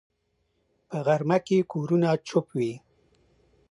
په 0.89 0.97
غرمه 1.05 1.37
کې 1.47 1.57
کورونه 1.71 2.09
چوپ 2.27 2.47
وي 2.57 2.73